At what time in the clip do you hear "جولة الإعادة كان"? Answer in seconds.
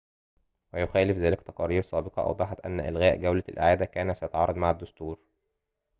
3.21-4.13